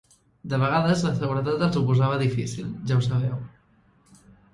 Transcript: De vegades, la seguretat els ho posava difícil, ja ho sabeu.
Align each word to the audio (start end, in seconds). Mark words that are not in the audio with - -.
De 0.51 0.59
vegades, 0.61 1.03
la 1.07 1.11
seguretat 1.19 1.65
els 1.65 1.77
ho 1.81 1.83
posava 1.89 2.17
difícil, 2.21 2.71
ja 2.93 2.97
ho 2.97 3.05
sabeu. 3.09 3.37